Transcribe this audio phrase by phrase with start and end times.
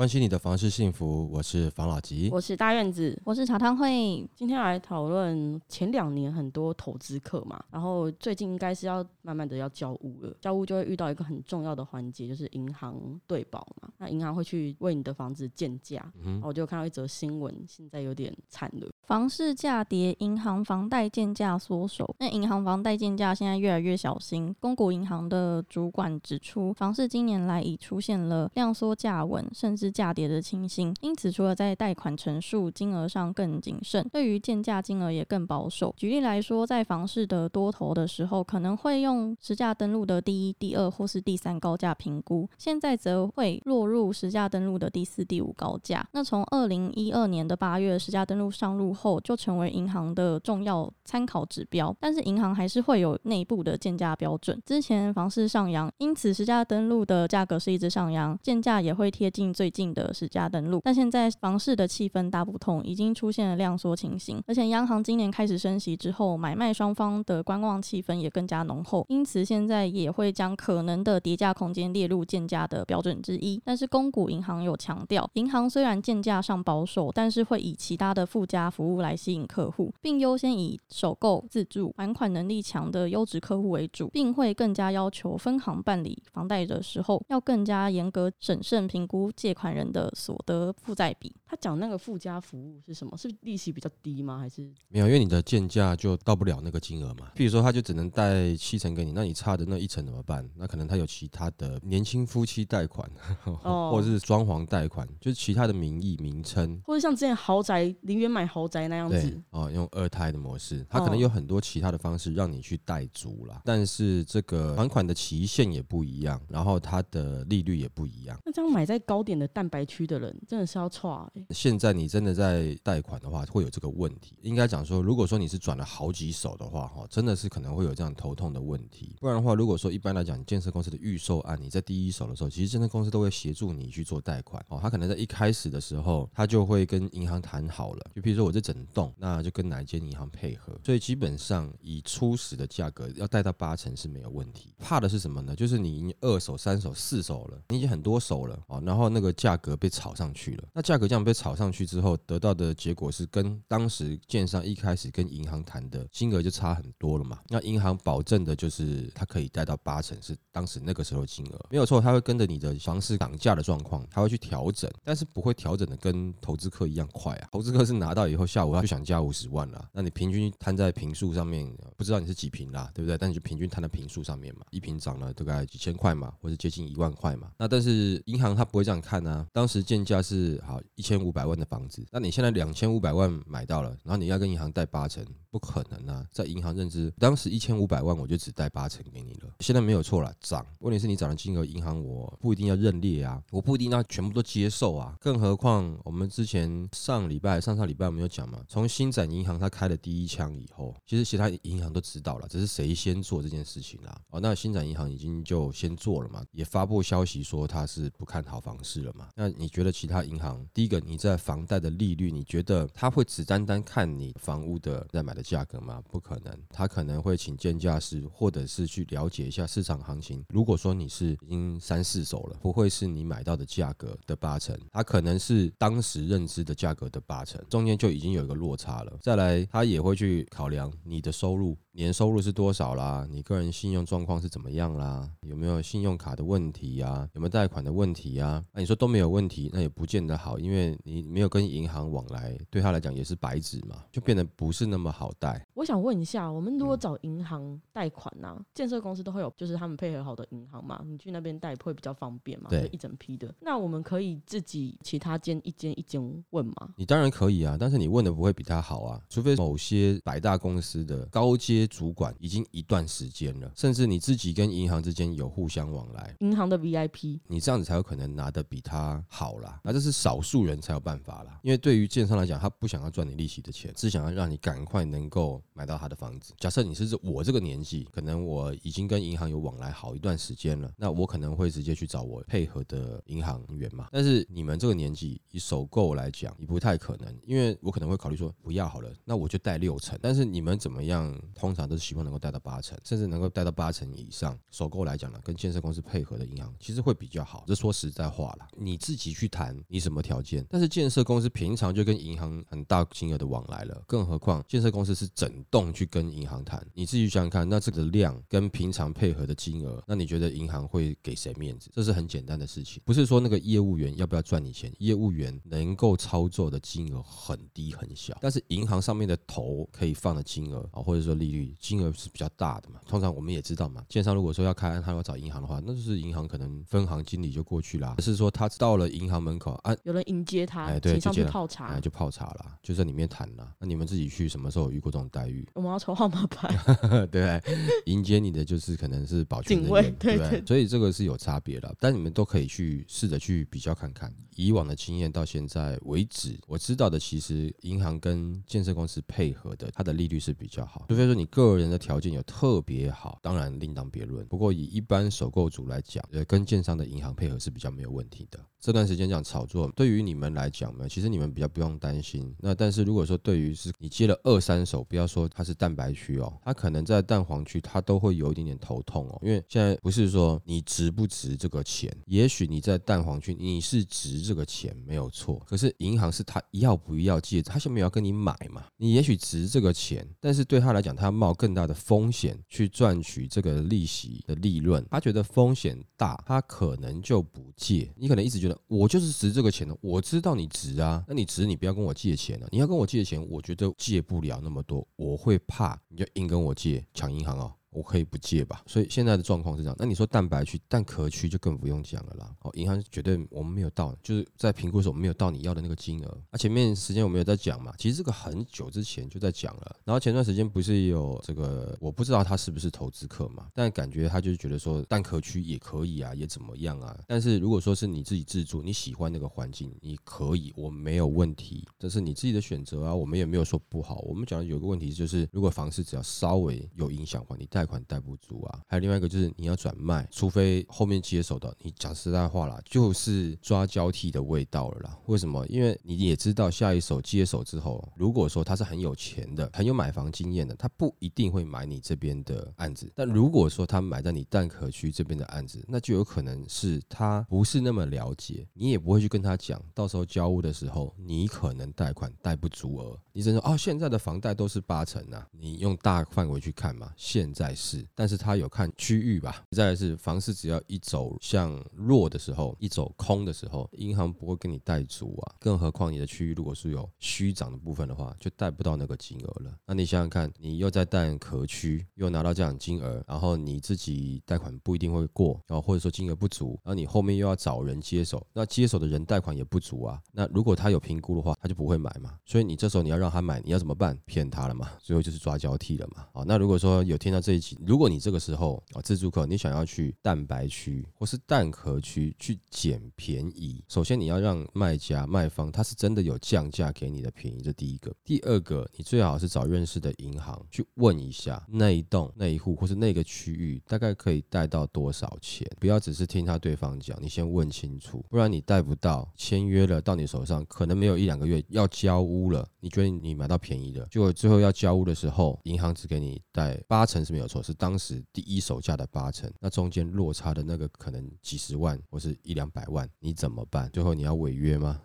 [0.00, 2.30] 关心你的房事幸福，我是房老吉。
[2.32, 4.26] 我是大院子，我是茶汤会。
[4.34, 13.90] 今天来讨论前两年很多投资客嘛，然后最近应该是要慢慢的要交屋了，交屋就会遇到一个很重要的环节，就是银行对保嘛。
[13.98, 22.14] 那银行会去为你的房子建价，嗯、我就看到一则新闻，现在有点惨了，房市价跌，银行房贷建价缩手。
[22.20, 24.54] 那银行房贷建价现在越来越小心。
[24.60, 35.92] 公股银行的主管指出，房市今年来已出现了量缩价稳，甚至价跌的情形，因此除了在贷款成数金额上更谨慎，对于建价金额也更保守。
[35.96, 46.06] 举例来说，在房市的多头的时候，可能会用实价登录的第一、第二或是第三高价评估，现在则会落入实价登录的第四、第五高价。
[46.12, 51.94] 那从二零一二年的八月实价登录上路后，就成为银行的重要参考指标。
[52.00, 54.58] 但是银行还是会有内部的建价标准。
[54.64, 59.90] 之前房市上扬，因此实价登录的价格是一直上扬，建价也会贴近最近。
[59.92, 73.60] 的实价登录，但现在房市的气氛大不同，已经出现了量缩情形，而且央行今年开始升息之后，买卖双方的观望气氛也更加浓厚，因此现在也会将可能的叠价空间列入建价的标准之一。
[73.64, 89.70] 但是公股银行有强调，银行虽然建价上保守，但是会以其他的附加服务来吸引客户，并优先以首购、自住、还款能力强的优质客户为主，并会更加要求分行办理房贷的时候，要更加严格审慎评估借款。
[89.70, 93.16] 人的所得负债比，他讲那个附加服务是什么？
[93.16, 94.38] 是利息比较低吗？
[94.38, 95.06] 还是没有？
[95.06, 97.30] 因为你的建价就到不了那个金额嘛。
[97.36, 100.44] 譬如说，他就只能贷七成给你，那你差的那一成怎么办？
[100.56, 103.08] 那可能他有其他的年轻夫妻贷款，
[103.62, 113.60] 或者是装潢贷款，就是其他的名义名称，或者像之前豪宅零元买豪宅那样子哦，用二胎的模式，他可能有很多其他的方式让你去贷租啦。
[113.64, 118.40] 但是这个还款的期限也不一样，然后它的利率也不一样。
[118.46, 121.44] 那这样买在高点的蛋白区的人真的是要错哎！
[121.50, 124.36] 现在你真的在贷款的话，会有这个问题。
[124.42, 129.16] 应该讲说，如果说你是转了好几手的话，哈，真的是可能会有这样头痛的问题。
[129.20, 134.78] 不然的话，如果说一般来讲，建设公司的预售案，你在第一手的时候，其实建设公司都会协助你去做贷款哦。
[134.80, 140.78] 他可能在一开始的时候，他就会跟银行谈好了，就比如说我这整栋，那就跟哪一间银行配合。
[140.84, 144.74] 所以基本上以初始的价格要贷到八成是没有问题。
[144.78, 145.54] 怕的是什么呢？
[145.54, 157.38] 就是你已经二手、三手、四手了，你已经很多手了哦，然后那个价格被炒上去了，那价格这样被炒上去之后，得到的结果是跟当时建商一开始跟银行谈的金额就差很多了嘛？
[157.48, 167.48] 那银行保证的就是它可以贷到八成，是当时那个时候金额没有错，它会跟着你的房市涨价的状况，它会去调整，但是不会调整的跟投资客一样快啊！
[167.52, 173.18] 投资客是拿到以后下午他就想加五十万了，那你平均摊在平数上面，不知道你是几平啦，对不对？
[173.18, 177.50] 但你就平均摊在平数上面嘛，一平涨了大概几千块嘛，或者接近一万块嘛。
[177.58, 180.20] 那但是银行它不会这样看啊，当时建价。
[180.20, 186.24] 是好一千五百万的房子，那你现在两千五百万买到了，然后你要跟银行贷八成，不可能啊！
[186.30, 190.64] 在银行认知，当时一千五百万我就只贷八成给你了，现在没有错了，涨。
[190.78, 195.16] 问题是你涨的金额，银行我不一定要认列啊，我不一定要全部都接受啊。
[195.20, 204.20] 更何况我们之前上礼拜、上上礼拜我们有讲嘛，从新展银行它开了第一枪以后，其实其他银行都知道了，只是谁先做这件事情啦。
[204.30, 209.28] 哦，那新展银行已经就先做了嘛，也发布消息说它是不看好房市了嘛。
[209.34, 216.02] 那你觉得其他银行，第一个你在房贷的利率，你觉得他会只单单看你房屋的在买的价格吗？
[216.08, 220.44] 不可能，他可能会请鉴价师，或者是去了解一下市场行情。
[220.48, 229.18] 如果说你是已经三四手了，不会是你买到的价格的八成，他可能是当时认知的价格的八成，中间就已经有一个落差了。
[229.20, 231.76] 再来，他也会去考量你的收入。
[231.92, 233.26] 年收入是多少啦？
[233.28, 235.28] 你个人信用状况是怎么样啦？
[235.40, 237.28] 有没有信用卡的问题呀？
[237.34, 238.64] 有没有贷款的问题呀？
[238.72, 245.66] 那你说都没有问题，那也不见得好，因为你没有跟银行往来，对他来讲也是白纸嘛，就变得不是那么好贷。
[245.74, 248.60] 我想问一下，我们如果找银行贷款呢？
[248.74, 252.68] 建设公司都会有，就是他们配合好的银行嘛，你去那边贷会比较方便嘛？
[252.70, 253.54] 对，一整批的。
[253.60, 256.94] 那我们可以自己其他间一间一间问吗？
[256.96, 261.86] 你当然可以啊，但是你问的不会比他好啊，除非某些百大公司的高阶。
[261.90, 269.80] 主管已经一段时间了，甚至你自己跟银行之间有互相往来，银行的 VIP，你这样子才有可能拿的比他好啦。
[269.82, 276.54] 那这是少数人才有办法啦，因为对于建商来讲，他不想要赚你利息的钱，只想要让你赶快能能够买到他的房子。
[276.58, 284.08] 假设你是我这个年纪，可能我已经跟银行有往来好一段时间了，那我可能会直接去找我配合的银行员嘛。
[284.10, 290.18] 但是你们这个年纪，以首购来讲，你不太可能，因为我可能会考虑说不要好了，那我就贷六成。
[290.22, 291.38] 但是你们怎么样？
[291.54, 294.58] 通常都是希望能够贷到八成，甚至能够贷到八成以上。
[294.70, 297.64] 首购来讲呢，跟建设公司配合的银行其实会比较好。
[297.66, 311.90] 这说实在话了，你自己去谈你什么条件，但是建设公司平常就跟银行很大金额的往来了，更何况建设公司是整栋去跟银行谈，你自己想想看，那这个量跟平常配合的金额，那你觉得银行会给谁面子？
[311.94, 323.00] 这是很简单的事情，不是说那个业务员要不要赚你钱，业务员能够操作的金额很低很小，但是银行上面的头可以放的金额啊，或者说利率金额是比较大的嘛。
[323.06, 333.74] 通常我们也知道嘛，建商如果说要开案，他要找银行的话，那就是银行可能分行经理就过去啦，是说他到了银行门口啊，有人迎接他，哎对请上去就泡茶哎，就泡茶啦，就在里面谈啦。
[333.78, 335.66] 那你们自己去什么时候有遇过这种待遇？
[335.72, 336.68] 我们要抽号码牌，
[337.32, 337.58] 对，
[338.04, 340.50] 迎接你的就是可能是保全人警卫员，对对？
[340.50, 344.30] 对所以这个是有差别的，但你们都可以去试着去比较看看。
[344.56, 351.06] 以往的经验到现在为止，我知道的其实银行跟建设公司配合的，它的利率是比较好。
[351.08, 354.46] 除非说你个人的条件有特别好，当然另当别论。
[354.48, 358.60] 不过以一般首购族来讲，呃，跟建商的银行配合是比较没有问题的。
[358.80, 362.54] 这段时间这样炒作，对于你们来讲呢，其实你们比较不用担心。
[362.58, 388.10] 那但是如果说对于是你接了二三手，不要说它是蛋白区哦，它可能在蛋黄区它都会有一点点头痛哦，因为现在不是说你值不值这个钱，也许你在蛋黄区你是值这个钱没有错，可是银行是他要不要借，他先没有要跟你买嘛，你也许值这个钱，但是对他来讲，他要冒更大的风险去赚取这个利息的利润，他觉得风险大，他可能就不借。
[388.16, 397.72] 你可能一直觉得我就是值这个钱的，我知道你值啊，那你值你不要跟我借钱了、你要跟我借钱，我觉得借不了那么多，我会怕，你就硬跟我借，抢银行哦。
[397.90, 399.96] 我可以不借吧，所以现在的状况是这样。
[399.98, 402.54] 那你说蛋白区、蛋壳区就更不用讲了啦。
[402.62, 406.38] 哦，银行绝对我们没有到，就是在评估的时候我们没有到你要的那个金额。
[406.50, 409.96] 那、前面时间我们有在讲嘛，其实这个很久之前就在讲了。
[410.04, 417.18] 然后前段时间不是有这个，我不知道他是不是投资客嘛，但感觉他就是觉得说蛋壳区也可以啊，也怎么样啊。
[417.26, 424.20] 但是如果说是你自己自住，你喜欢那个环境，你可以，我没有问题，这是你自己的选择啊，我们也没有说不好。
[424.20, 428.80] 我们讲的有个问题就是，如果房市只要稍微有影响的话，你贷款贷不足啊。
[428.86, 435.18] 还有另外一个就是你要转卖，除非后面接手的，你讲实在话啦，就是抓交替的味道了啦。
[435.26, 435.66] 为什么？
[435.68, 443.10] 因为你也知道下一手接手之后，如果说他是很有钱的、很有买房经验的，他不一定会买你这边的案子。
[443.14, 459.64] 但如果说他买在你蛋壳区这边的案子，那就有可能是他不是那么了解，你也不会去跟他讲，到时候交屋的时候，你可能贷款贷不足额，你只能说哦，现在的房贷都是八成啊，你用大范围去看嘛，现在是，但是他有看区域吧。
[459.70, 469.74] 再来是房市只要一走向弱的时候，一走空的时候，银行不会跟你贷足啊，更何况你的区域如果是有虚涨的部分的话，就贷不到那个金额了。
[469.86, 480.20] 那你想想看，你又在贷壳区，又拿到这样金额，然后你自己贷款不一定会过，然后或者说金额不足，然后你后面又要找人接手，那接手的人贷款也不足啊。
[480.32, 482.36] 那如果他有评估的话，他就不会买嘛。
[482.44, 484.18] 所以你这时候你要让他买，你要怎么办？
[484.24, 486.26] 骗他了嘛，最后就是抓交替了嘛。
[486.32, 498.14] 好，那如果说有听到这一集，如果你这个时候啊自助客，你想要去蛋白区或是蛋壳区去捡便宜，首先你要让卖家卖方他是真的有降价给你的便宜，这第一个。
[498.24, 523.90] 第二个，你最好是找认识的银行去问一下那一栋那一户或是那个区域大概可以贷到多少钱，不要只是听他对方讲，你先问清楚，不然你贷不到，签约了到你手上可能没有一两个月要交屋了，你觉得你买到便宜的，结果最后要交屋的时候，银行只给你贷八成是没有错，是当时第一手价的八成，那中间落差的那个可能几十万或是一两百万，你怎么办？
[523.90, 525.00] 最后你要违约吗？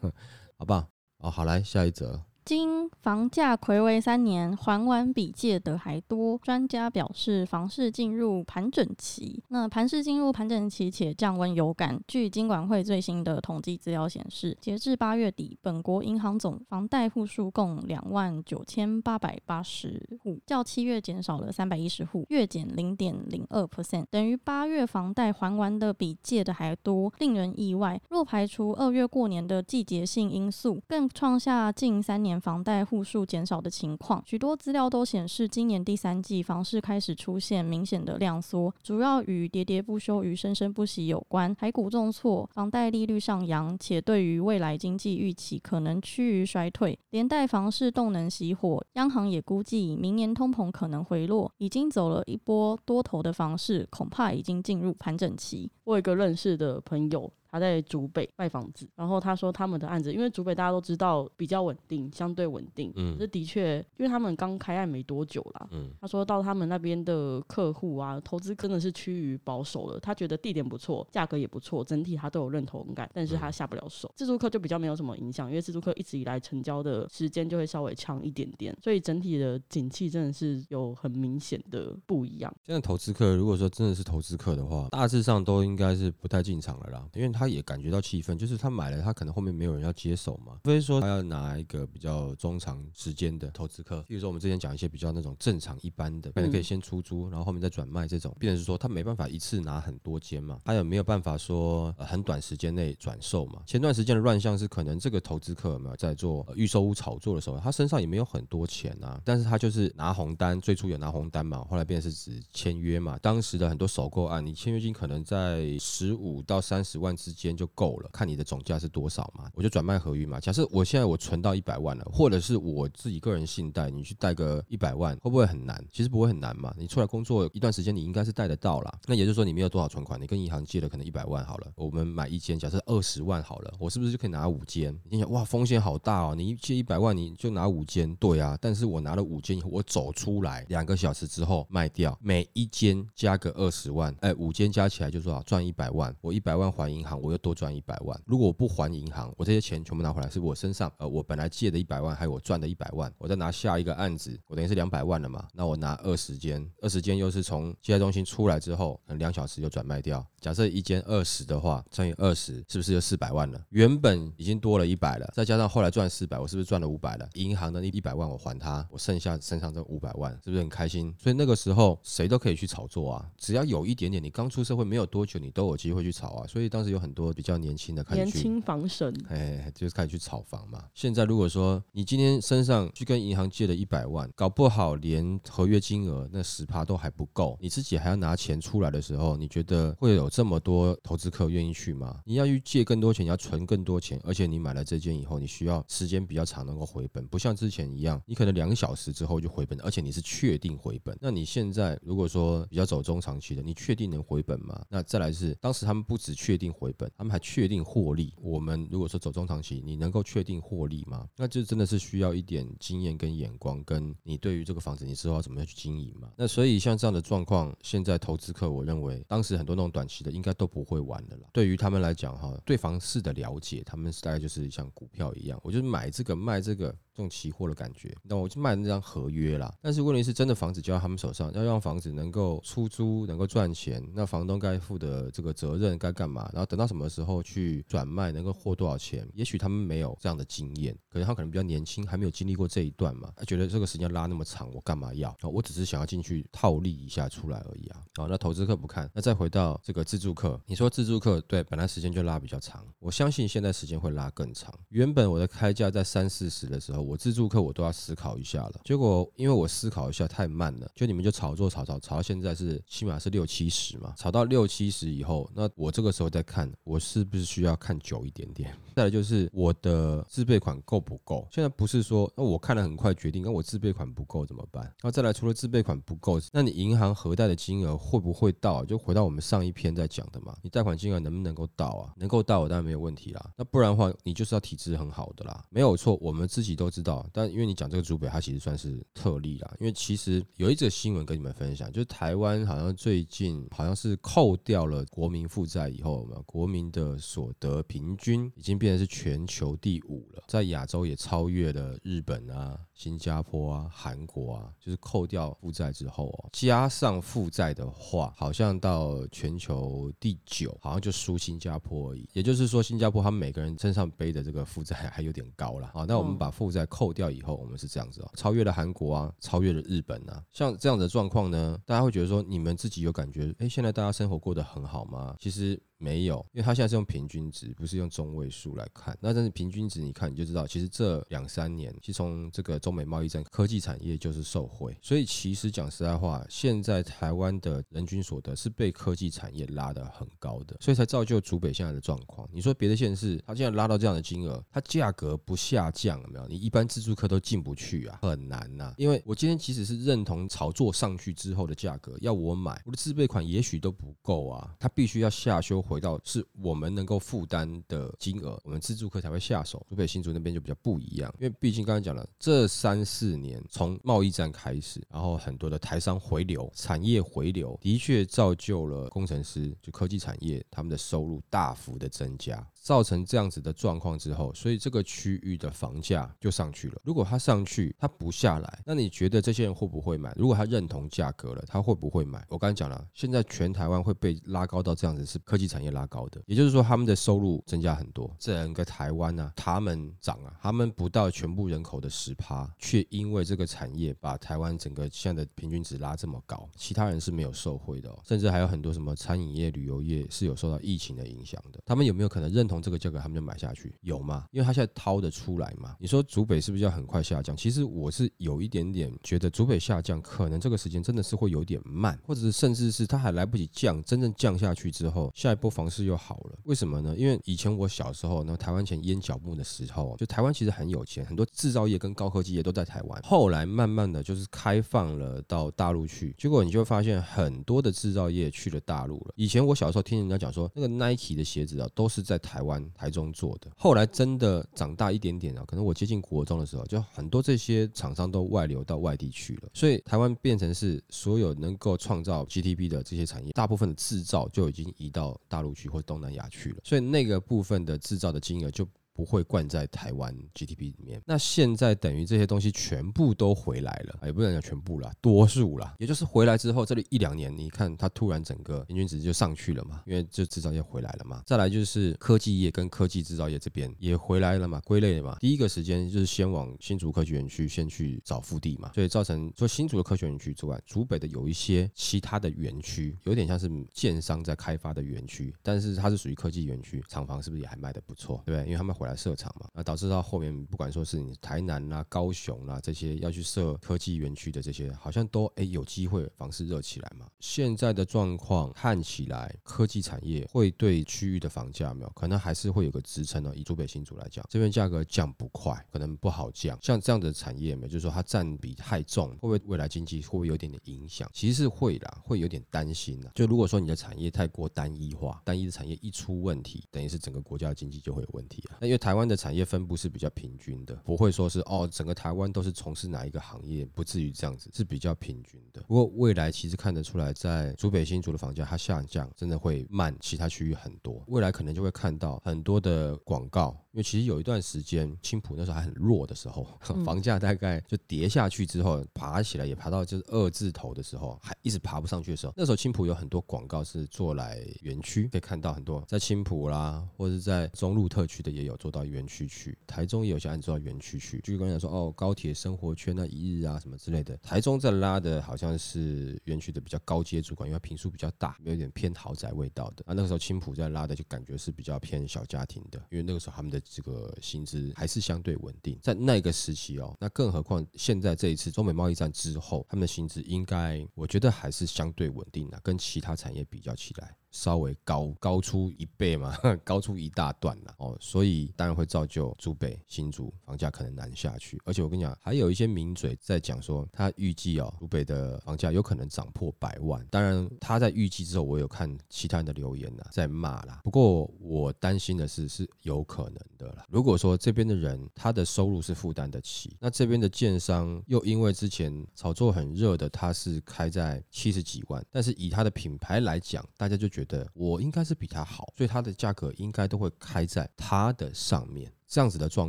[0.56, 0.88] 好不好？
[1.18, 2.24] 哦，好，来下一则。
[2.50, 6.36] 今房价暌违三年，还完比借的还多。
[6.42, 9.40] 专家表示，房市进入盘整期。
[9.50, 12.00] 那盘市进入盘整期且降温有感。
[12.08, 28.00] 据金管会最新的统计资料显示，截至八月底，本国银行总房贷户数共两万九千八百八十户，较七月减少了三百一十户，月减零点零二 percent，等于八月房贷还完的比借的还多，令人意外。
[28.08, 34.22] 若排除二月过年的季节性因素，更创下近三年房贷户数减少的情况。
[34.26, 41.54] 许多资料都显示，今年第三季房市开始出现明显的量缩，主要与喋喋不休与生生不息有关。
[41.54, 48.82] 台股重挫，房贷利率上扬，且对于未来经济预期可能趋于衰退，连带房市动能熄火。
[48.94, 55.70] 央行也估计明年通膨可能回落，已经走了一波多头的房市，恐怕已经进入盘整期。
[55.84, 57.30] 我有一个认识的朋友。
[57.50, 62.92] 他在竹北卖房子，然后他说他们的案子，因为竹北大家都知道比较稳定，相对稳定。
[62.96, 65.68] 嗯，这的确，因为他们刚开案没多久啦。
[65.72, 69.98] 嗯，他说到他们那边的客户啊，投资真的是趋于保守了。
[69.98, 74.12] 他觉得地点不错，价格也不错，整体他都有认同感，但是他下不了手。
[74.16, 82.54] 自助客就比较没有什么影响，因为自助客一直以来成交的时间就会稍微长一点点，所以整体的景气真的是有很明显的不一样。
[82.64, 87.39] 现在投资客如果说真的是投资客的话，大致上都应该是不太进场了啦，因为他。
[87.40, 90.58] 他也感觉到气愤，就是他买了，他可能后面没有人要接手嘛。
[90.62, 98.36] 所以说他要拿一个比较中长时间的投资客，比如说我们之前讲一些比较那种正常一般的，可能可以先出租，然后后面再转卖这种。
[98.38, 103.62] 变成是说他没办法一次拿很多间嘛，他也没有办法说很短时间内转售嘛。
[103.66, 113.18] 前段时间的乱象是可能这个投资客有没有在做预售屋炒作的时候，他身上也没有很多钱啊，但是他就是拿红单，最初有拿红单嘛，后来变成是指签约嘛。
[113.22, 117.29] 当时的很多首购案，你签约金可能在十五到三十万之。
[117.32, 120.40] 之间就够了，看你的总价是多少嘛，我就转卖合约嘛。
[120.40, 125.82] 假设我现在我存到一百万了，或者是我自己个人信贷，你去贷个一百万，会不会很难？
[125.92, 126.74] 其实不会很难嘛。
[126.76, 128.98] 你出来工作一段时间，你应该是贷得到啦。
[129.06, 134.98] 那也就是说，你没有多少存款，你跟银行借了可能一百万好了，我们买一间，假设二十万好了，我是不是就可以拿五间？
[135.08, 136.34] 你想哇，风险好大哦！
[136.34, 138.58] 你借一百万，你就拿五间，对啊。
[138.60, 145.42] 但是我拿了五间以后，我走出来两个小时之后卖掉，每一间加个二十万，哎，五间加起来就多少？
[145.42, 147.19] 赚一百万，我一百万还银行。
[147.22, 148.20] 我又多赚一百万。
[148.26, 155.46] 如果我不还银行，我这些钱全部拿回来，是我身上呃，我本来借的一百万，还有我赚的一百万，我再拿下一个案子，我等于是两百万了嘛？
[155.54, 160.24] 那我拿二十间，二十间又是从借贷中心出来之后，可能两小时就转卖掉。
[160.40, 163.62] 假设一间二十的话，乘以二十，是不是就四百万了？
[163.70, 167.28] 原本已经多了一百了，再加上后来赚四百，我是不是赚了五百了？
[167.34, 171.14] 银行的那一百万我还他，我剩下身上这五百万，是不是很开心？
[171.18, 176.46] 所以那个时候谁都可以去炒作啊，只要有一点点，你刚出社会没有多久，你都有机会去炒啊。
[176.46, 180.84] 所以当时有很多比较年轻的，年轻房神，哎，就是开始去炒房嘛。
[180.94, 190.28] 现在如果说你今天身上去跟银行借了一百万，搞不好连合约金额那十趴都还不够，你自己还要拿钱出来的时候，你觉得会有？
[190.30, 192.20] 这么多投资客愿意去吗？
[192.24, 201.16] 你要去借更多钱，你要存更多钱，而且你买了这间以后，你需要时间比较长能够回本，不像之前一样，你可能两个小时之后就回本，而且你是确定回本。
[201.20, 204.82] 那你现在如果说比较走中长期的，你确定能回本吗？
[204.88, 208.32] 那再来是当时他们不只确定回本，他们还确定获利。
[208.36, 211.28] 我们如果说走中长期，你能够确定获利吗？
[211.36, 216.30] 那就真的是需要一点经验跟眼光，跟你对于这个房子你知道怎么样去经营嘛？
[216.36, 220.20] 那所以像这样的状况，现在投资客我认为当时很多那种短期。
[220.22, 221.48] 的应该都不会玩的了。
[221.50, 226.94] 对于他们来讲，哈，对房市的了解，他们大概就是像股票一样，我就买这个卖这个。
[227.20, 229.72] 用期货的感觉，那我就卖那张合约啦。
[229.82, 236.48] 但是问题是，真的房子交到他们手上，要让房子能够出租、能够赚钱，那房东该负的这个责任该干嘛？
[236.52, 239.28] 然后等到什么时候去转卖，能够获多少钱？
[239.34, 243.30] 也许他们没有这样的经验，可能他可能比较年轻，还没有经历过这一段嘛。
[243.36, 245.36] 他觉得这个时间拉那么长，我干嘛要？
[245.42, 248.00] 我只是想要进去套利一下出来而已啊。
[248.16, 254.72] 好，那投资客不看，那再回到这个自助客，你说自助客对，本来时间就拉比较长，我相信现在时间会拉更长。
[254.88, 257.09] 原本我的开价在三四十的时候。
[257.10, 268.72] 我自助客我都要思考一下了，结果因为我思考一下太慢了，就你们就炒作炒炒炒到现在是起码是六七十嘛，炒到六七十以后，那我这个时候再看，我是不是需要看久一点点？
[269.00, 271.48] 再来就是我的自备款够不够？
[271.50, 274.84] 现在不是说那我看了很快决定，那我自备款不够怎么办？
[274.84, 278.84] 然后再来除了自备款不够，那你银行核贷的金额会不会到？
[278.84, 282.12] 就回到我们上一篇在讲的嘛，你贷款金额能不能够到啊？
[282.18, 283.50] 能够到，我当然没有问题啦。
[283.56, 287.02] 那不然的话，你就是要体质很好的啦，没有错，我们自己都知。
[287.02, 289.74] 道，但因为你讲这个主北，它其实算是特例啦。
[289.80, 304.72] 因为其实有一则新闻跟你们分享，就是台湾好像最近好像是扣掉了国民负债以后，嘛国民的所得平均已经变成是全球第五了，在亚洲也超越了日本啊、新加坡啊、韩国啊。
[304.80, 312.28] 就是扣掉负债之后哦，加上负债的话，好像到全球第九，好像就输新加坡而已。
[312.32, 316.04] 也就是说，新加坡他们每个人身上背的这个负债还有点高了啊。
[316.08, 325.36] 那我们把负债扣掉以后，我们是这样子哦，超越了韩国啊，超越了日本啊，像这样的状况呢，大家会觉得说，你们自己有感觉，哎，现在大家生活过得很好吗？
[325.38, 325.80] 其实。
[326.00, 329.16] 没有，因为它现在是用平均值，不是用中位数来看。
[329.20, 334.96] 那但是平均值你看你就知道，其实这两三年，其实从这个中美贸易战，科技产业就是受惠。
[335.02, 342.48] 所以其实讲实在话，现在台湾的人均所得是被科技产业拉得很高的，所以才造就竹北现在的状况。
[342.50, 346.48] 你说别的县市，它现在拉到这样的金额，它价格不下降，有没有？
[346.48, 348.94] 你一般自助客都进不去啊，很难呐。
[348.96, 354.74] 因为我今天即使是认同炒作上去之后的价格，要我买我的自备款，也许都不够啊。
[354.78, 359.84] 它必须要下修回到是我们能够负担的金额，我们自助客才会下手。
[359.88, 372.64] 竹北新竹那边就比较不一样，因为毕竟刚才讲了，这三四年从贸易战开始，然后很多的台商回流、产业回流，的确造就了工程师就科技产业他们的收入大幅的增加。
[372.80, 377.00] 造成这样子的状况之后，所以这个区域的房价就上去了。
[377.04, 380.32] 如果它上去，它不下来，那你觉得这些人会不会买？
[380.36, 382.44] 如果他认同价格了，他会不会买？
[382.48, 388.34] 我刚才讲了，现在全台湾会被拉高到这样子，是科技产业拉高的，也就是说他们的收入增加很多。
[388.38, 401.80] 整个台湾呢，他们涨啊，他们不到全部人口的十趴，却因为这个产业把台湾整个现在的平均值拉这么高，其他人是没有受惠的，哦，甚至还有很多什么餐饮业、旅游业是有受到疫情的影响的。
[401.84, 403.94] 他们有没有可能认同这个价格，他们就买下去？
[404.00, 404.46] 有吗？
[404.52, 405.96] 因为他现在掏得出来嘛。
[405.98, 407.56] 你说竹北是不是要很快下降？
[407.56, 416.58] 其实我是有一点点觉得竹北下降，可能这个时间真的是会有点慢，或者是甚至是它还来不及降，真正降下去之后，下一波房市又好了。
[416.64, 417.14] 为什么呢？
[417.16, 423.22] 因为以前我小时候，那台湾前烟脚木的时候，就台湾其实很有钱，很多制造业跟高科技业都在台湾。
[423.22, 429.34] 后来慢慢的就是开放了到大陆去，结果你就会发现很多的制造业去了大陆了。
[429.34, 433.70] 以前我小时候听人家讲说，那个 Nike 的鞋子啊，都是在台台湾台中做的。
[433.74, 448.86] 后来真的长大一点点啊，可能我接近国中的时候，就很多这些厂商都外流到外地去了，所以台湾变成是所有能够创造 GDP 的这些产业，大部分的制造就已经移到大陆去或东南亚去了，所以那个部分的制造的金额就。
[449.20, 451.20] 不会灌在台湾 GDP 里面。
[451.26, 455.94] 那现在等于这些东西全部都回来了，也不能讲全部了，多数了。
[455.98, 461.42] 也就是回来之后，这里一两年，你看它突然整个平均值就上去了嘛，因为就制造业回来了嘛。
[461.44, 465.36] 再来就是科技业跟科技制造业这边也回来了嘛，归类了嘛。
[465.38, 478.64] 第一个时间就是先往新竹科学园区先去找腹地嘛，所以造成说新竹的科学园区之外，竹北的有一些其他的园区，有点像是建商在开发的园区，但是它是属于科技园区，厂房是不是也还卖的不错，对不对？
[478.64, 479.09] 因为他们回来。
[479.10, 487.26] 来设厂嘛，那导致到后面，不管说是你台南啦、高雄啦这些要去设科技园区的这些，好像都哎有机会房市热起来嘛。
[487.40, 493.52] 现在的状况看起来，科技产业会对区域的房价没有可能还是会有个支撑呢。
[493.54, 496.78] 以竹北新竹来讲，这边价格降不快，可能不好降。
[496.80, 501.28] 像这样的产业没有，就是说它占比太重，会不会未来经济会不会有点点影响？
[501.32, 503.30] 其实是会啦，会有点担心的。
[503.34, 508.78] 就如果说你的产业太过单一化，单一的产业一出问题，等于是整个国家的经济就会有问题啊。
[508.90, 515.80] 因为台湾的产业分布是比较平均的，不会说是哦，整个台湾都是从事哪一个行业，不至于这样子，是比较平均的。
[515.82, 521.22] 不过未来其实看得出来，在竹北新竹的房价它下降，真的会慢其他区域很多。
[521.28, 523.80] 未来可能就会看到很多的广告。
[523.92, 526.64] 因为其实有一段时间，青浦那时候还很弱的时候，
[527.04, 541.40] 房价大概就跌下去之后，爬起来也爬到就是二字头的时候，还一直爬不上去的时候，那时候青浦有很多广告是做来园区，可以看到很多在青浦啦，或者在中路特区的也有做到园区去，台中也有些案做到园区去。
[541.40, 550.04] 就是刚才说哦，高铁生活圈那一日啊什么之类的，台中在拉的好像是园区的比较高阶主管，因为平数比较大，有点偏豪宅味道的。
[550.06, 564.36] 啊，那个时候青浦在拉的就感觉是比较偏小家庭的，因为那个时候他们这个薪资还是相对稳定，在那个时期哦，那更何况现在这一次中美贸易战之后，他们的薪资应该，我觉得还是相对稳定的，跟其他产业比较起来。
[564.50, 571.80] 稍微高高出一倍嘛， 高出一大段了哦，所以当然会造就竹北新竹房价可能难下去。
[571.84, 577.24] 而且我跟你讲，还有一些名嘴在讲说，他预计哦，竹北的房价有可能涨破百万。
[577.30, 581.00] 当然他在预计之后，我有看其他人的留言呐，在骂啦。
[581.04, 584.04] 不过我担心的是，是有可能的啦。
[584.08, 594.39] 如果说这边的人他的收入是负担得起，那这边的建商又因为之前炒作很热的，他是开在七十几万，但是以他的品牌来讲，大家就觉。
[594.40, 599.12] 觉得我应该是比它好，所以它的价格应该都会开在它的上面。
[599.26, 599.88] 这样子的状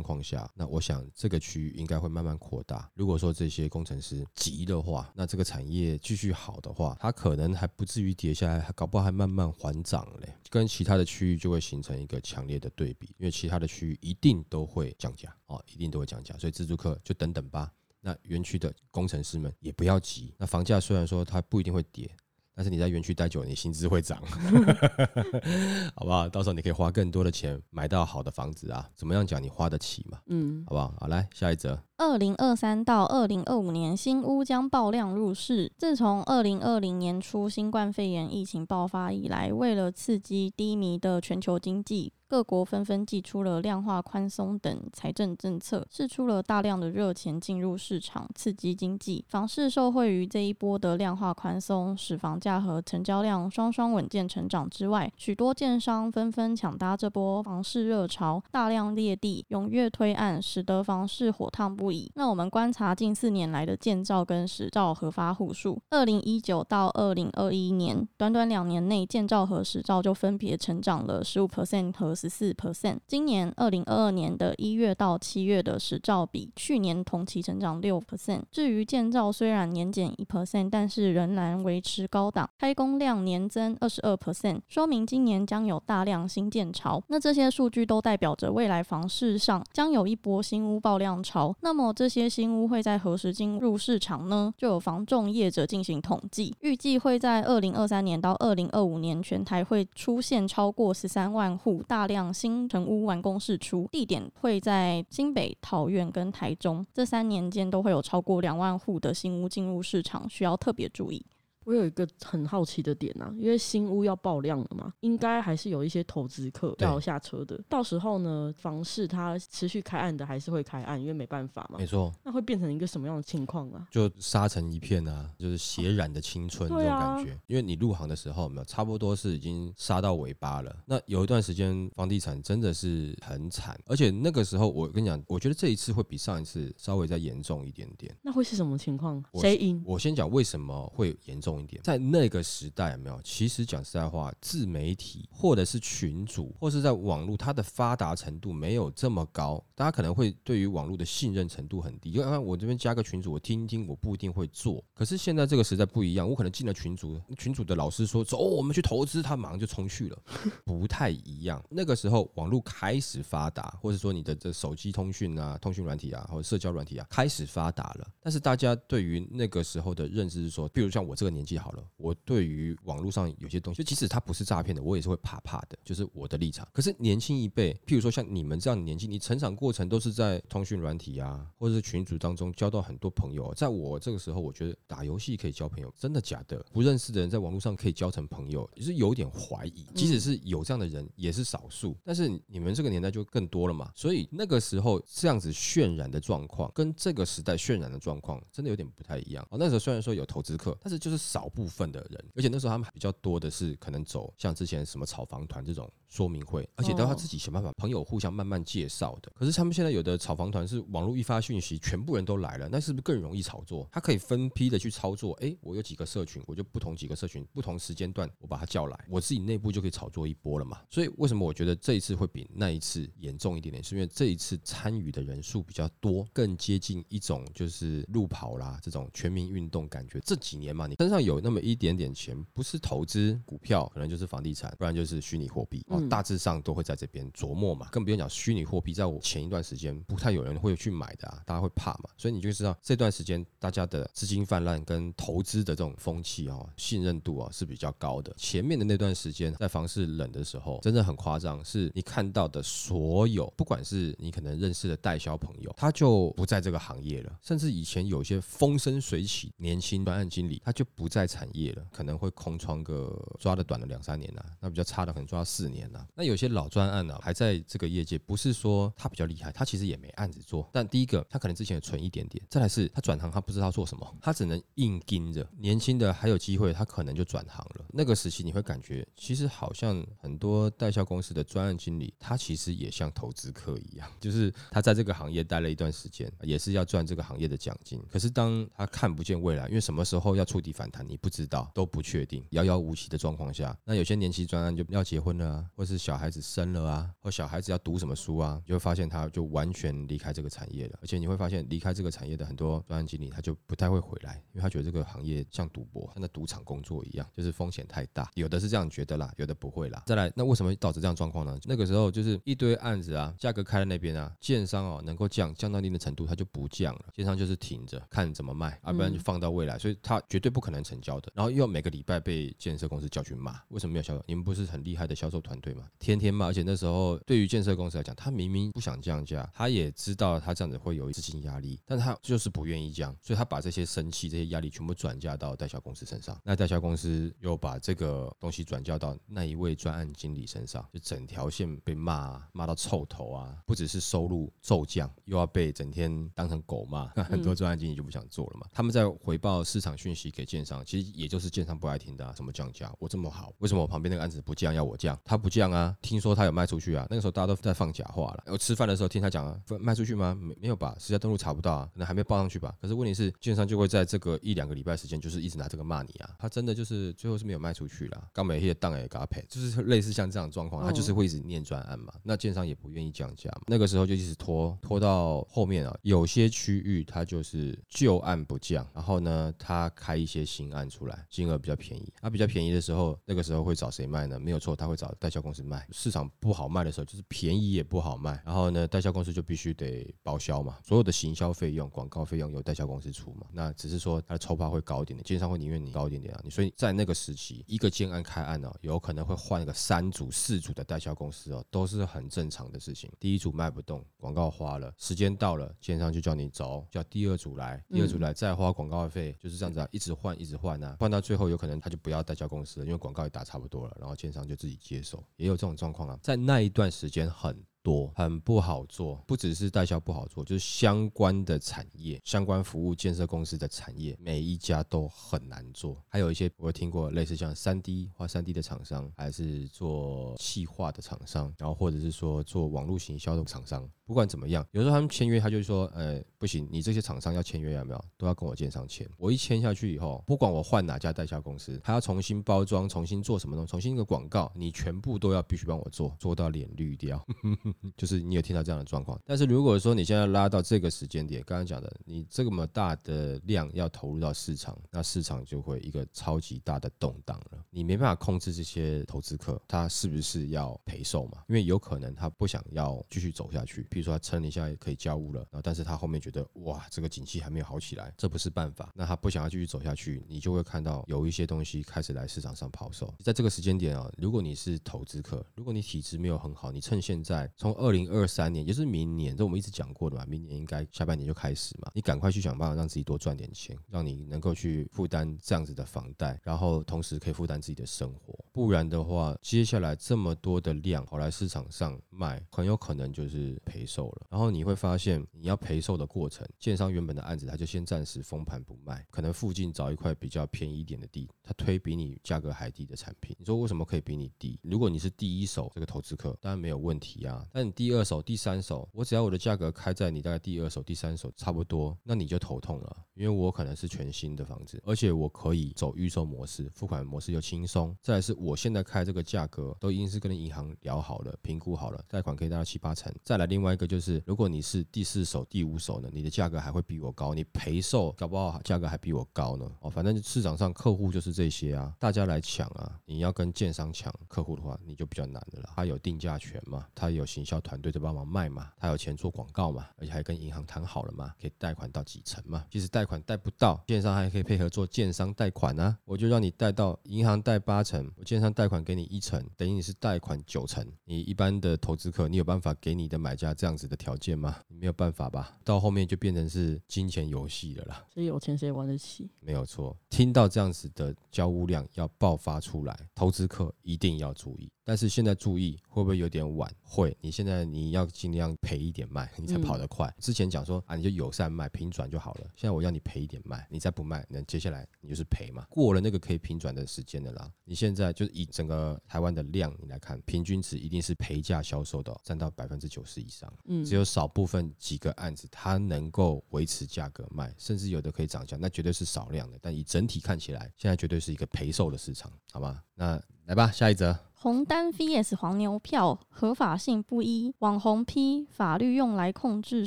[0.00, 2.88] 况下，那我想这个区域应该会慢慢扩大。
[2.94, 10.32] 如果说这些工程师急的话，那这个产业继续好的话，它可能还不至于跌下来，还搞不好还慢慢还涨嘞。
[10.48, 16.36] 跟其他的区域就会形成一个强烈的对比，因为其他的区域一定都会降价哦，一定都会降价。
[16.38, 17.72] 所以自助客就等等吧。
[18.00, 20.34] 那园区的工程师们也不要急。
[20.38, 22.08] 那房价虽然说它不一定会跌。
[22.54, 24.20] 但是你在园区待久，你薪资会涨，
[25.96, 26.28] 好不好？
[26.28, 28.88] 到时候你可以花更多的钱买到好的房子啊。
[28.94, 29.42] 怎么样讲？
[29.42, 30.18] 你花得起嘛？
[30.26, 30.94] 嗯，好不好？
[31.00, 31.78] 好，来下一则。
[32.04, 35.70] 二零二三到二零二五年，新屋将爆量入市。
[35.78, 42.12] 自从二零二零年初新冠肺炎疫情爆发以来，为了刺激低迷的全球经济。
[42.26, 49.22] 各国纷纷祭出了量化宽松等财政政策，释出了大量的热钱进入市场，刺激经济。
[49.28, 62.10] 房市受惠于这一波的量化宽松，使房价和成交量双双稳健成长之外，许多建商纷纷抢搭这波房市热潮，大量列地，踊跃推案，使得房市火烫不已。
[62.14, 78.42] 那我们观察近四年来的建造跟实照核发户数，二零一九到二零二一年，短短两年内，建造和实照就分别成长了十五 percent 和十四 percent，今年二零二二年的一月到七月的实照比去年同期成长六 percent。
[78.50, 87.02] 至于建造，虽然年减一 percent，但是仍然维持高档，开工量年增二十二 percent，说明今年将有大量新建潮。
[87.08, 91.54] 那这些数据都代表着未来房市上将有一波新屋爆量潮。
[91.60, 94.52] 那么这些新屋会在何时进入市场呢？
[94.58, 102.30] 就有房仲业者进行统计，预计会在二零二三年到二零二五年，全台会出现超过十三万户大量。
[102.34, 111.24] 新成屋完工释出，地点会在新北、桃园跟台中，这三年间都会有超过两万户的新屋进入市场，需要特别注意。
[111.64, 117.60] 我有一个很好奇的点啊，因为新屋要爆量了嘛，应该还是有一些投资客要下车的。
[117.68, 121.78] 到时候呢，房市它持续开案的还是会开案，因为没办法嘛。
[121.78, 122.12] 没错。
[122.24, 123.86] 那会变成一个什么样的情况啊？
[123.90, 127.38] 就杀成一片啊，就是血染的青春这种感觉。
[127.46, 130.74] 因为你入行的时候，没有差不多是已经杀到尾巴了。
[130.86, 138.12] 那有一段时间房地产真的是很惨，而且那个时候我跟你讲，我觉得这一次会比上一次稍微再严重一点点。
[138.22, 139.22] 那会是什么情况？
[139.34, 139.82] 谁赢？
[139.86, 141.51] 我先讲为什么会严重。
[141.52, 143.20] 重一点，在那个时代有没有？
[143.22, 152.12] 其实讲实在话，自媒体或者是群主，或是在网络，它的发达程度没有这么高，大家可能会对于网络的信任程度很低。
[152.12, 154.82] 就啊我这边加个群主，我听一听，我不一定会做。
[154.94, 160.18] 可是现在这个时代不一样，我可能进了群主，群主的老师说走，我们去投资，他马上就冲去了，
[160.64, 161.62] 不太一样。
[161.68, 171.41] 那个时候网络开始发达，或者说你的这手机通讯啊、通讯软体啊，或者社交软体啊开始发达了，但是大家对于那个时候的认知是说，比如像我这个年。
[171.42, 176.66] 年纪好了，我对于网络上有些东西，就即使它不是诈骗的，我也是会怕怕的，就是我的立场。
[176.72, 183.52] 可是年轻一辈，譬如说像你们这样的年纪，你成长过程都是在通讯软体啊，或者是群组当中交到很多朋友。
[183.54, 186.64] 在我这个时候，我觉得打游戏可以交朋友，真的假的？
[186.72, 189.84] 不认识的人在网络上可以交成朋友，也是有点怀疑。
[189.96, 191.96] 即使是有这样的人，也是少数。
[192.04, 199.44] 但是你们这个年代就更多了嘛，所以那个时候这样子渲染的状况，跟这个时代渲染的状况，真的有点不太一样。
[199.50, 201.31] 哦，那时候虽然说有投资客，但是就是。
[201.32, 205.90] 少部分的人，而且那时候他们比较多的是可能走像之前什么炒房团这种。
[206.12, 209.32] 说明会，而且都要自己想办法，朋友互相慢慢介绍的。
[209.34, 213.88] 可是他们现在有的炒房团是网络一发讯息，全部人都来了，那是不是更容易炒作？
[213.90, 215.32] 他可以分批的去操作。
[215.40, 220.82] 哎，我有几个社群，我就不同几个社群，不同时间段，我把他叫来，我自己内部就可以炒作一波了嘛。
[220.90, 223.82] 所以为什么我觉得这一次会比那一次严重一点点？
[223.82, 230.20] 是因为这一次参与的人数比较多，更接近一种就是路跑啦这种全民运动感觉。
[230.20, 235.82] 这几年嘛，你身上有那么一点点钱，不是投资股票，可能就是房地产，不然就是虚拟货币。
[236.08, 248.32] 大致上都会在这边琢磨嘛，更不用讲虚拟货币，在我前一段时间不太有人会去买的啊，大家会怕嘛，所以你就知道这段时间大家的资金泛滥跟投资的这种风气哦，信任度啊是比较高的。
[248.36, 265.82] 前面的那段时间在房市冷的时候，真的很夸张，是你看到的所有，不管是你可能认识的代销朋友，他就不在这个行业了，甚至以前有些风生水起年轻专案经理，他就不在产业了，可能会空窗个抓的短的两三年呐，那比较差的可能抓四年。
[266.14, 270.68] 那有些老专案呢，还在这个业界，不是说他比较厉害，他其实也没案子做。
[270.72, 275.46] 但第一个，他可能之前存一点点；再来是他转行，他不知道做什么，他只能硬盯着。
[275.58, 277.84] 年轻的还有机会，他可能就转行了。
[277.92, 288.02] 那个时期你会感觉，其实好像很多代销公司的专案经理，他其实也像投资客一样， 就是他在这个行业待了一段时间，也是要赚这个行业的奖金。
[288.10, 295.64] 可是当他看不见未来，因为什么时候要触底反弹，你不知道，都不确定，遥遥无期的状况下，那有些年轻专案就要结婚了。
[295.82, 300.98] 或是小孩子生了啊，或小孩子要读什么书啊，就会发现他就完全离开这个产业了。
[301.02, 308.30] 而且你会发现，离开这个产业的很多专案经理，他就不太会回来，因为他觉得这个行业像赌博，像在赌场工作一样，就是风险太大。
[308.34, 310.00] 有的是这样觉得啦，有的不会啦。
[310.06, 311.58] 再来，那为什么导致这样状况呢？
[311.64, 317.06] 那个时候就是一堆案子啊，价格开在那边啊，建商哦能够降降到一定的程度，他就不降了。
[317.12, 319.76] 建商就是停着看怎么卖，啊，不然就放到未来。
[319.80, 324.22] 所以他绝对不可能成交的，然后又每个礼拜被建设公司叫去骂，为什么没有销售？
[324.28, 325.88] 你们不是很厉害的销售团队嘛？
[325.98, 336.38] 天天骂，而且那时候对于建设公司来讲，他明明不想降价，他也知道他这样子会有资金压力，但他就是不愿意降，所以他把这些生气、这些压力全部转嫁到代销公司身上。
[336.44, 343.56] 那代销公司又把这个东西转嫁到那一位专案经理身上，就整条线被骂，骂到臭头啊！
[343.64, 348.66] 不只是收入骤降，又要被整天当成狗骂，那很多专案经理就不想做了嘛。
[348.72, 355.18] 他们在回报市场讯息给建商，其实也就是建商不爱听的啊，什么降价，我这么好，为什么我旁边那个案子不降要我降？
[355.24, 358.44] 他不降啊，听说他有卖出去啊，那个时候大家都在放假话了。
[358.46, 360.34] 我吃饭的时候听他讲啊，卖出去吗？
[360.34, 362.74] 没没有吧，实价登录查不到啊，可能还没报上去吧。
[362.80, 366.30] 可是问题是，券商就会在这个一两个礼拜时间，就是一直拿这个骂你啊。
[366.38, 372.14] 他真的就是最后是没有卖出去了，刚美些档也给他赔，就是类似像这样的状况，他就是会一直念专案嘛。
[372.22, 382.10] 那券商也不愿意降价嘛，那个时候就一直拖拖到后面啊，有些区域他就是旧案不降，然后呢，他开一些新案出来，金额比较便宜。
[382.22, 384.38] 他比较便宜的时候，那个时候会找谁卖呢？
[384.38, 385.86] 没有错，他会找代销公司卖。
[385.90, 393.46] 市场不好卖的时候，就是便宜也不好卖，然后呢，代销公司就必须得包销嘛，所有的行销费用、广告费用由代销公司出嘛。
[393.52, 396.40] 那只是说他的抽趴会高一点点，建商会宁愿你高一点点啊。
[396.44, 403.10] 你所以在那个时期，一个建案开案呢，有可能会换一个三组、四组的代销公司哦，都是很正常的事情。
[403.18, 417.64] 第一组卖不动，广告花了，时间到了，建商就叫你走，叫第二组来，第二组来再花广告费，就是这样子啊，一直换，一直换啊，换到最后有可能他就不要代销公司了，因为广告也打差不多了，然后建商就自己接手，也有这种状况啊，在那一段时间很。
[417.82, 426.02] 多很不好做，不只是代销不好做，就是相关的产业、相关服务建设公司的产业，每一家都很难做。
[426.08, 433.88] 还有一些我听过类似像三 D 画三 D 的厂商，还是做细化的厂商，然后或者是说做网络行销的厂商。
[434.04, 439.08] 不管怎么样，有时候他们签约，他就说，呃，不行，你这些厂商要签约有没有，都要跟我建商签。
[439.16, 447.24] 我一签下去以后，不管我换哪家代销公司，他要重新包装、重新做什么东西、重新一个广告，你全部都要必须帮我做，做到脸绿掉。
[447.96, 449.18] 就是你有听到这样的状况。
[449.24, 457.64] 但是如果说你现在拉到这个时间点，刚刚讲的，你这么大的量要投入到市场，那市场就会一个超级大的动荡了。
[457.70, 461.38] 你没办法控制这些投资客，他是不是要赔售嘛？
[461.48, 463.86] 因为有可能他不想要继续走下去。
[464.02, 468.90] 说他撑一下可以交屋了，然后但是他后面觉得哇，这个景气还没有好起来，这不是办法。
[468.96, 473.14] 那他不想要继续走下去，你就会看到有一些东西开始来市场上抛售。
[473.22, 488.36] 在这个时间点啊，如果你是投资客，如果你体质没有很好，你趁现在从二零二三年，就是明年，这我们一直讲过的嘛，明年应该下半年就开始嘛，你赶快去想办法让自己多赚点钱，让你能够去负担这样子的房贷，然后同时可以负担自己的生活。
[488.50, 493.86] 不然的话，接下来这么多的量跑来市场上卖，很有可能就是赔。
[493.86, 503.36] 售了，然后你会发现，你要赔售的过程，建商原本的案子他就先暂时封盘不卖，可能附近找一块比较便宜一点的地，他推比你价格还低的产品。
[503.38, 504.58] 你说为什么可以比你低？
[504.62, 507.46] 如果你是第一手这个投资客，当然没有问题啊。
[507.52, 517.96] 但你第二手、第三手，我只要我的价格开在你大概第二手、第三手差不多，那你就头痛了，因为我可能是全新的房子，而且我可以走预售模式，付款模式又轻松。
[518.02, 523.14] 再来是我现在开这个价格都已经是跟银行聊好了、评估好了，贷款可以贷到七八成。
[523.22, 523.92] 再来另外一个。
[523.92, 529.70] 就是，如果你是第四手、第五手呢，你的价格还会比我高，你赔售搞不好价格还比我高呢。
[529.80, 532.98] 哦，反正市场上客户就是这些啊，大家来抢啊。
[533.04, 535.68] 你要跟建商抢客户的话，你就比较难的了。
[535.76, 542.64] 他有定价权嘛，他有行销团队在帮忙卖嘛，他有钱做广告嘛，而且还跟银行谈好了嘛，可以贷款到几成嘛。
[542.70, 545.98] 即使贷款贷不到，建商还可以配合做建商贷款啊。
[546.04, 550.86] 我就让你贷到银行贷八成，我建商贷款给你一成，等于你是贷款九成。
[551.04, 553.72] 你一般的投资客，你有办法给你的买家这样。
[553.72, 554.58] 样子的条件吗？
[554.68, 558.06] 没有办法吧，到后面就变成是金钱游戏了啦。
[558.12, 559.30] 所以有钱谁玩得起？
[559.40, 559.96] 没有错。
[560.10, 564.70] 听到这样子的交物量要爆发出来，投资客一定要注意。
[564.84, 566.72] 但是现在注意会不会有点晚？
[566.82, 570.12] 会，你现在你要尽量赔一点卖，你才跑得快。
[570.18, 572.40] 之前讲说啊，你就友善卖，平转就好了。
[572.56, 575.66] 现在我要你赔一点卖，你再不卖，那接下来你就是赔嘛。
[575.70, 577.50] 过了那个可以平转的时间的啦。
[577.64, 583.52] 你现在就是以整个台湾的量你来看，平均值一定是赔价销售的，占到百分之九十以上。
[583.66, 589.58] 嗯，只有少部分几个案子它能够维持价格卖，甚至有的可以涨价，那绝对是少量的。
[589.62, 592.82] 但以整体看起来，现在绝对是一个赔售的市场，好吗？
[592.94, 594.16] 那来吧，下一则。
[594.42, 599.86] 红单 VS 黄牛票合法性不一，网红批法律用来控制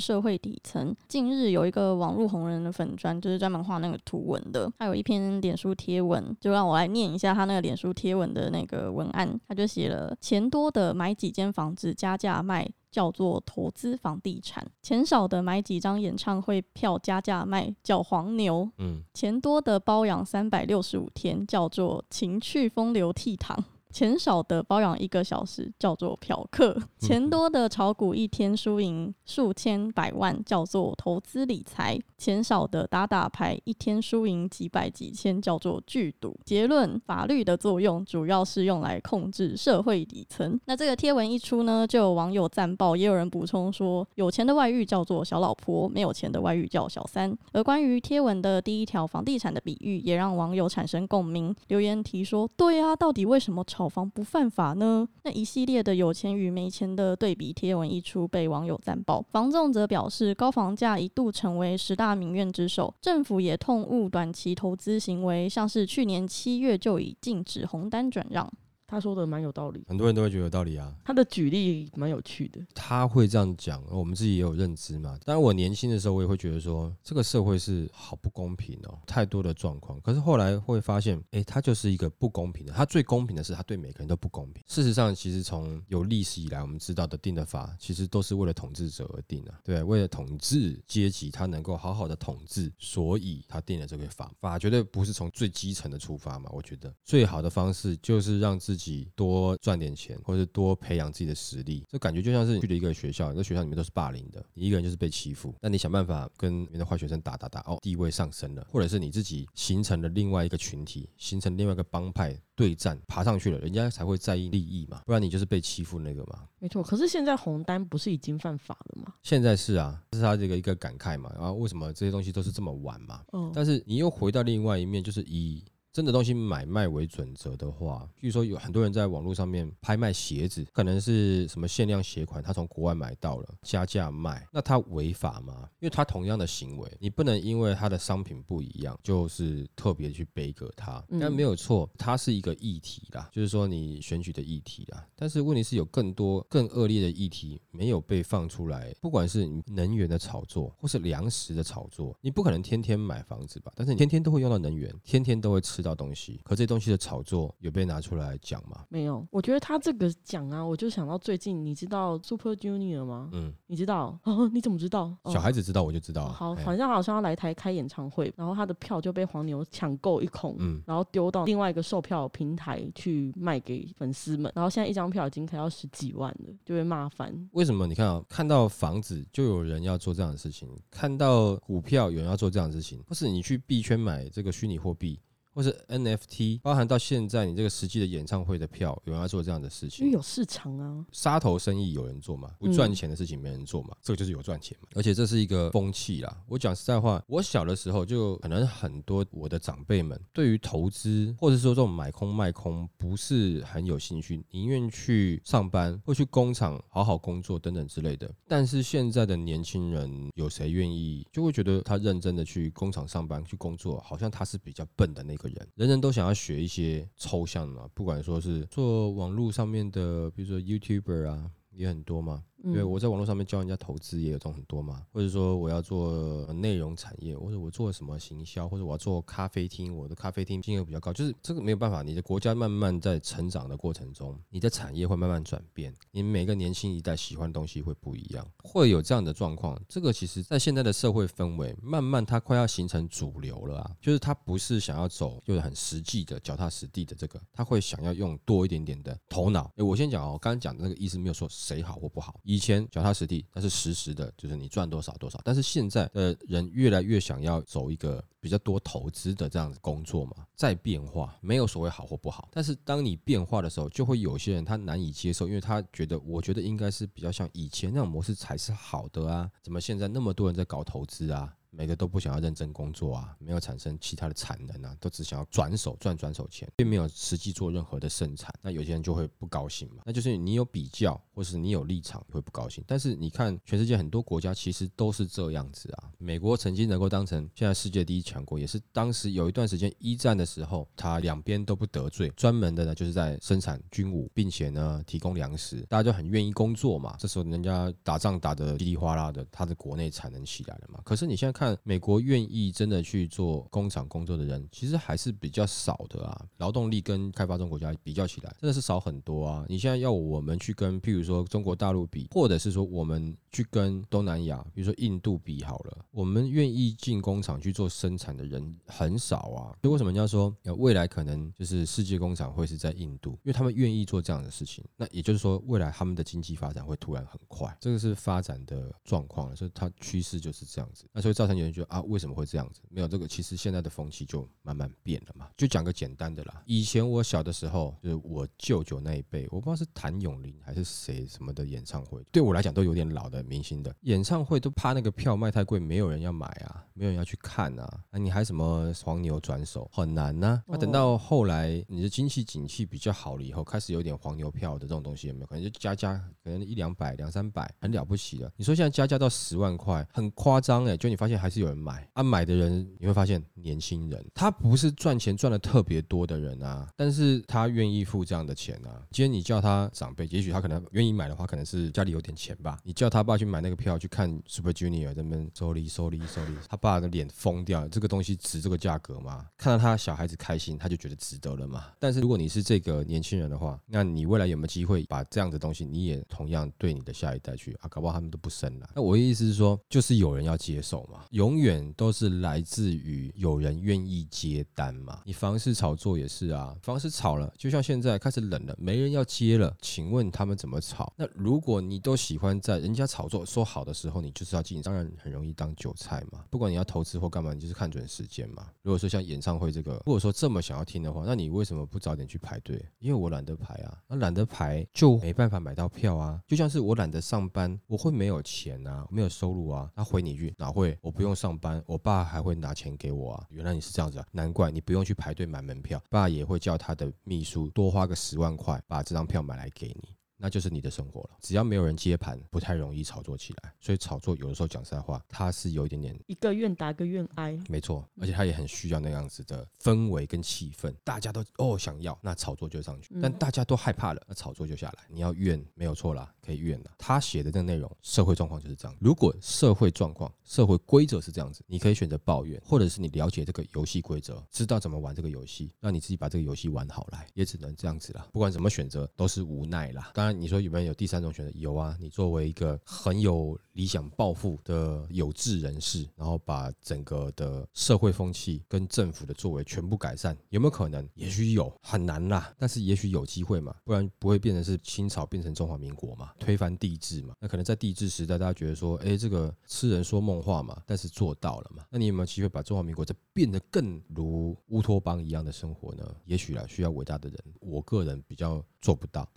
[0.00, 0.96] 社会底层。
[1.06, 12.66] 近日有一个网络红人的粉砖，就是专门画那个图文的，他有一篇脸书贴文，就让我来念一下他那个脸书贴文的那个文案，他就写了：钱多的买几间房子加价卖。
[12.88, 23.54] 叫做投资房地产；钱少的买几张演唱会票加价卖，叫黄牛；嗯，钱多的包养三百六十五天，叫做情趣风流倜傥。
[23.92, 36.38] 钱少的包养一个小时叫做嫖客，钱多的炒股一天输赢数千百万叫做投资理财，钱少的打打牌一天输赢几百几千叫做聚赌。
[36.44, 40.60] 结论：法律的作用主要是用来控制社会底层。
[40.66, 47.34] 那这个贴文一出呢，就有网友赞爆，也有人补充说，有钱的外遇叫做小老婆，没有钱的外遇叫小三。
[47.52, 53.75] 而关于贴文的第一条房地产的比喻，也让网友产生共鸣，留言提说：对啊，到底为什么炒？
[53.76, 55.06] 炒房不犯法呢？
[55.22, 59.20] 那一系列的有钱与没钱的对比贴文一出，被网友赞爆。
[59.30, 68.50] 房仲则表示，高房价一度成为十大民怨之首，政府也痛悟短期投资行为，像是去年七月就已禁止红单转让。
[68.86, 70.94] 他说的蛮有道理，很多人都会觉得有道理啊。
[71.04, 75.18] 他的举例蛮有趣的，他会这样讲，我们自己也有认知嘛。
[75.24, 80.00] 当然，我年轻的时候，我也会觉得说，这个社会是好不公平哦，太多的状况。
[80.00, 82.72] 可是后来会发现，哎，他就是一个不公平的。
[82.72, 84.62] 他最公平的是，他对每个人都不公平。
[84.66, 94.32] 事实上，其实从有历史以来，我们知道的定的法，其实都是为了统治者而定的，对，为了统治阶级，他能够好好的统治，所以他定了这个法。
[94.40, 96.48] 法绝对不是从最基层的出发嘛。
[96.52, 116.46] 我觉得最好的方式就是让自自己多赚点钱，或者是多培养自己的实力，这感觉就像是去了一个学校，那学校里面都是霸凌的，你一个人就是被欺负，那你想办法跟别的坏学生打打打，哦，地位上升了，或者是你自己形成了另外一个群体，形成另外一个帮派对战，爬上去了，人家才会在意利益嘛，不然你就是被欺负那个嘛。
[116.58, 119.14] 没错，可是现在红单不是已经犯法了吗？
[119.22, 123.22] 现在是啊，这是他这个一个感慨嘛，然后为什么这些东西都是这么晚嘛？
[123.32, 125.64] 嗯，但是你又回到另外一面，就是以。
[125.96, 135.66] 真的东西买卖为准则的话，比如说有很多人在网络上面拍卖鞋子，可能是什么限量鞋款，他从国外买到了加价卖，那他违法吗？
[135.80, 141.02] 因为他同样的行为，你不能因为他的商品不一样，就是特别去背革他。
[141.18, 145.02] 但没有错，它是一个议题啦，就是说你选举的议题啦。
[145.16, 153.72] 但是问题是有更多更恶劣的议题没有被放出来，不管是能源的炒作或是粮食的炒作，你不可能天天买房子吧？
[153.74, 155.85] 但是你天天都会用到能源，天天都会吃。
[155.86, 158.84] 到东西，可这东西的炒作有被拿出来讲吗？
[158.88, 163.30] 没有，我觉得他这个讲啊，我就想到最近，你知道 Super Junior 吗？
[163.32, 164.18] 嗯，你知道？
[164.24, 165.16] 哦， 你怎么知道？
[165.26, 166.28] 小孩子知道我就知道。
[166.28, 177.32] 好，好像好像要来台开演唱会，然后他的票就被黄牛抢购一空，嗯，然后丢到另外一个售票平台去卖给粉丝们，然后现在一张票已经开到十几万了，就被骂翻。
[177.52, 177.86] 为什么？
[177.86, 185.20] 你看啊，看到房子就有人要做这样的事情，看到股票有人要做这样的事情，或是你去币圈买这个虚拟货币。
[185.56, 191.02] 或是 NFT，包含到现在你这个实际的演唱会的票，有人要做这样的事情，因为有市场啊。
[191.10, 192.50] 杀头生意有人做嘛？
[192.58, 193.96] 不赚钱的事情没人做嘛？
[194.02, 194.88] 这个就是有赚钱嘛？
[194.94, 196.42] 而且这是一个风气啦。
[196.46, 208.30] 我讲实在话，我小的时候就可能很多我的长辈们对于投资或者说这种买空卖空不是很有兴趣，宁愿去上班或去工厂好好工作等等之类的。
[208.46, 215.45] 但是现在的年轻人有谁愿意就会觉得他认真的去工厂上班去工作，好像他是比较笨的那个。
[215.74, 222.44] 人人都想要学一些抽象的，不管说是做网络上面的，比如说 YouTuber 啊，也很多嘛。
[222.72, 232.02] 对，我在网络上面教人家投资也有这种很多嘛，或者说我要做内容产业，或者我做什么行销，或者我要做咖啡厅，我的咖啡厅金额比较高，就是这个没有办法。
[232.02, 239.80] 你的国家慢慢在成长的过程中，你的产业会慢慢转变，你每个年轻一代喜欢的东西会不一样，会有这样的状况。
[239.88, 249.70] 这个其实在现在的社会氛围，慢慢它快要形成主流了啊，就是它不是想要走就是很实际的脚踏实地的这个，他会想要用多一点点的头脑。
[249.76, 252.40] 哎，我先讲哦，刚刚讲的那个意思没有说谁好或不好。
[252.44, 255.40] 以前脚踏实地，那是实时的，就是你赚多少多少。
[255.44, 262.48] 但是现在的人越来越想要走一个比较多投资的这样子工作嘛，在变化，没有所谓好或不好。
[262.52, 271.54] 但是当你变化的时候，就会有些人他难以接受，因为他觉得，我觉得应该是比较像以前那种模式才是好的啊，怎么现在那么多人在搞投资啊？
[271.76, 278.50] 每个都不想要认真工作啊，没有产生其他的产能啊，都只想要转手赚转手钱，并没有实际做任何的生产。
[278.62, 282.82] 那有些人就会不高兴嘛，那就是你有比较，或是你有立场会不高兴。
[282.86, 286.10] 但是你看，全世界很多国家其实都是这样子啊。
[286.16, 297.16] 美国曾经能够当成现在世界第一强国，也是当时有一段时间一战的时候，他两边都不得罪，专门的呢就是在生产军武，并且呢提供粮食，大家就很愿意工作嘛。
[297.18, 301.02] 这时候人家打仗打得稀里哗啦的，他的国内产能起来了嘛。
[301.04, 301.65] 可是你现在看。
[301.66, 306.46] 看美国愿意真的去做工厂工作的人，其实还是比较少的啊。
[306.58, 309.66] 劳动力跟开发中国家比较起来，真的是少很多啊。
[309.68, 319.74] 你现在要我们去跟，譬如说中国大陆比，或者是说我们去跟东南亚，比如说印度比好了，我们愿意进工厂去做生产的人很少啊。
[319.82, 323.30] 所以为什么人家说未来可能就是世界工厂会是在印度？
[323.32, 324.84] 因为他们愿意做这样的事情。
[324.96, 331.06] 那也就是说，未来他们的经济发展会突然很快，这个是发展的状况，所以它趋势就是这样子。
[331.12, 332.80] 那所以造成有人觉得啊，为什么会这样子？
[332.88, 335.48] 没有这个，其实现在的风气就慢慢变了嘛。
[335.56, 348.00] 就讲个简单的啦，以前我小的时候，就是我舅舅那一辈，我不知道是谭咏麟还是谁什么的演唱会，对我来讲都有点老的明星的演唱会，都怕那个票卖太贵，没有人要买啊，没有人要去看啊。
[348.10, 350.62] 那你还什么黄牛转手，很难呢。
[350.66, 355.46] 那等到后来你的经济景气比较好了以后，开始有点黄牛票的这种东西有没有？
[355.46, 358.50] 可能就加加，可能一两百、两三百，很了不起了。
[358.56, 369.02] 你说现在加加到十万块，很夸张哎，就你发现还是有人买啊，买的人你会发现年轻人，他不是赚钱赚的特别多的人啊，但是他愿意付这样的钱啊。
[369.10, 372.78] 今天你叫他长辈，也许他可能愿意买的话，可能是家里有点钱吧。
[372.84, 379.46] 你叫他爸去买那个票去看 Super Junior，这边收利收利收利，他爸的脸疯掉，这个东西值这个价格吗？
[379.56, 381.86] 看到他小孩子开心，他就觉得值得了嘛。
[381.98, 387.88] 但是如果你是这个年轻人的话，那你未来有没有机会把这样的东西，你也同样对你的下一代去啊？
[387.88, 388.90] 搞不好他们都不生了。
[388.94, 395.20] 那我的意思是说，就是有人要接受嘛，永远都是来自于有人愿意接单嘛。
[395.24, 401.12] 你房市炒作也是啊，房市炒了，就像现在开始冷了，没人要接了，请问他们怎么炒？
[401.16, 406.44] 那如果你都喜欢在人家炒作说好的时候，你就是要进，当然很容易当韭菜嘛。
[406.50, 408.66] 不管你要投资或干嘛，你就是看准时间嘛。
[408.82, 412.84] 如果说像演唱会这个，如果说这么想要听的话，那你为什么不早点去排队？
[412.98, 416.40] 因为我懒得排啊，那懒得排就没办法买到票啊。
[416.46, 419.90] 就像是我懒得上班，我会没有钱啊，没有收入啊。
[419.94, 420.96] 他回你一句哪会？
[421.00, 423.46] 我不用上班，我爸还会拿钱给我啊。
[423.48, 430.14] 原来你是这样子啊，难怪你不用去排队买门票，爸也会叫他的秘书多花个十万块把这张票买来给你。
[430.36, 431.30] 那就是你的生活了。
[431.40, 433.72] 只要没有人接盘，不太容易炒作起来。
[433.80, 438.06] 所以炒作有的时候讲实在话，它是有一点点一个愿打一个愿挨，没错。
[438.20, 445.04] 而且它也很需要那样子的氛围跟气氛，大家都哦想要，那炒作就上去；但大家都害怕了，那炒作就下来。
[445.08, 446.90] 你要怨没有错啦，可以怨的。
[446.98, 448.96] 他写的这个内容，社会状况就是这样。
[449.00, 458.28] 如果社会状况、社会规则是这样子，你可以选择抱怨，或者是你了解这个游戏规则，知道怎么玩这个游戏，让你自己把这个游戏玩好来，也只能这样子了。
[458.32, 460.10] 不管怎么选择，都是无奈啦。
[460.14, 461.52] 当然，你说有没有有第三种选择？
[461.58, 471.08] 有啊，你作为一个很有理想抱负的有志人士，然后把整个的社会风气跟政府的作为全部改善，有没有可能？
[471.14, 477.34] 也许有，很难啦，但是也许有机会嘛，不然不会变成是清朝变成中华民国嘛，推翻帝制嘛。
[477.40, 481.84] 那可能在帝制时代，大家觉得说，哎，这个痴人说梦话嘛，但是做到了嘛。
[481.90, 486.14] 那你有没有机会把中华民国再变得更如乌托邦一样的生活呢？
[486.24, 489.28] 也许啦，需要伟大的人，我个人比较做不到。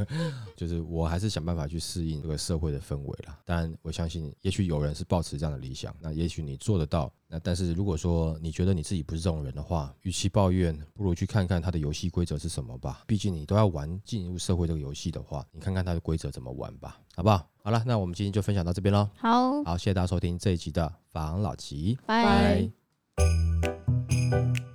[0.56, 3.38] 就是我还是想办法去适应这个社会的氛围啦。
[3.44, 7.12] 当然，我相信也许有人是抱持这样的理想，那也许你做得到。
[7.28, 13.02] 那但是如果说你觉得你自己不是这种人的话，与其抱怨，不如去看看他的游戏规则是什么吧。
[13.06, 17.48] 毕竟你都要玩进入社会这个游戏的话，你看看他的规则怎么玩吧，好不好？
[17.62, 19.08] 好了，那我们今天就分享到这边喽。
[19.16, 22.68] 好，好，谢谢大家收听这一集的房老吉，拜。
[23.16, 24.71] 拜。